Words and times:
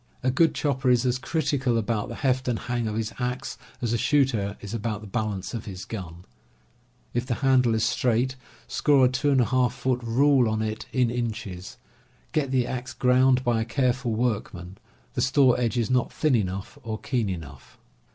A 0.23 0.31
good 0.31 0.55
chopper 0.55 0.89
is 0.89 1.05
as 1.05 1.19
critical 1.19 1.77
about 1.77 2.09
the 2.09 2.15
heft 2.15 2.47
and 2.47 2.57
hang 2.57 2.87
of 2.87 2.95
his 2.95 3.13
axe 3.19 3.55
as 3.83 3.93
a 3.93 3.99
shooter 3.99 4.57
is 4.59 4.73
about 4.73 5.01
the 5.01 5.05
bal 5.05 5.31
ance 5.31 5.53
of 5.53 5.65
his 5.65 5.85
gun. 5.85 6.25
If 7.13 7.27
the 7.27 7.35
handle 7.45 7.75
is 7.75 7.83
straight, 7.83 8.35
score 8.67 9.05
a 9.05 9.09
2^ 9.09 9.71
foot 9.71 10.01
rule 10.01 10.49
on 10.49 10.63
it, 10.63 10.87
in 10.91 11.11
inches. 11.11 11.77
Get 12.31 12.49
the 12.49 12.65
axe 12.65 12.93
ground 12.95 13.43
by 13.43 13.61
a 13.61 13.63
careful 13.65 14.13
workman. 14.15 14.79
The 15.13 15.21
store 15.21 15.59
edge 15.59 15.77
is 15.77 15.91
not 15.91 16.11
thin 16.11 16.33
enough 16.35 16.79
or 16.81 16.97
keen 16.97 17.29
enough. 17.29 17.77